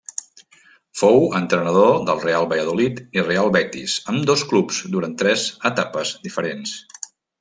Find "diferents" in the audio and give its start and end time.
6.29-6.75